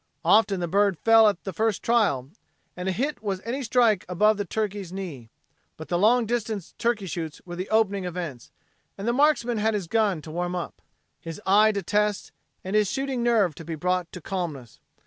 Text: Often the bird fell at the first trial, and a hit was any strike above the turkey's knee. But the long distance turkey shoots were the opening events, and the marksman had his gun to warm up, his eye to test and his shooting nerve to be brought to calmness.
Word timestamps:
Often 0.25 0.61
the 0.61 0.67
bird 0.67 0.97
fell 0.97 1.27
at 1.29 1.43
the 1.43 1.53
first 1.53 1.83
trial, 1.83 2.31
and 2.75 2.89
a 2.89 2.91
hit 2.91 3.21
was 3.21 3.39
any 3.45 3.61
strike 3.61 4.03
above 4.09 4.37
the 4.37 4.45
turkey's 4.45 4.91
knee. 4.91 5.29
But 5.77 5.89
the 5.89 5.99
long 5.99 6.25
distance 6.25 6.73
turkey 6.79 7.05
shoots 7.05 7.39
were 7.45 7.55
the 7.55 7.69
opening 7.69 8.05
events, 8.05 8.51
and 8.97 9.07
the 9.07 9.13
marksman 9.13 9.59
had 9.59 9.75
his 9.75 9.85
gun 9.85 10.23
to 10.23 10.31
warm 10.31 10.55
up, 10.55 10.81
his 11.19 11.39
eye 11.45 11.71
to 11.73 11.83
test 11.83 12.31
and 12.63 12.75
his 12.75 12.89
shooting 12.89 13.21
nerve 13.21 13.53
to 13.53 13.63
be 13.63 13.75
brought 13.75 14.11
to 14.13 14.21
calmness. 14.21 14.79